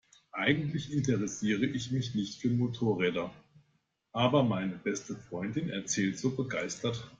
Eigentlich 0.33 0.91
interessiere 0.91 1.67
ich 1.67 1.91
mich 1.91 2.15
nicht 2.15 2.41
für 2.41 2.49
Motorräder, 2.49 3.31
aber 4.13 4.41
meine 4.43 4.75
beste 4.79 5.15
Freundin 5.15 5.69
erzählt 5.69 6.17
so 6.17 6.35
begeistert. 6.35 7.07